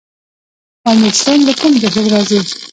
[0.83, 2.39] پامیر سیند له کوم جهیل راځي؟